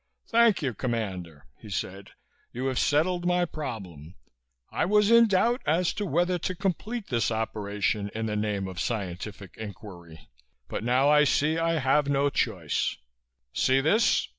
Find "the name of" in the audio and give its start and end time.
8.25-8.79